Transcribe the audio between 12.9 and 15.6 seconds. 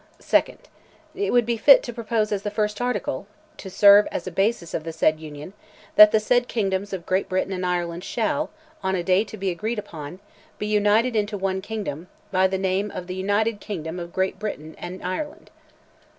the United Kingdom of Great Britain and Ireland.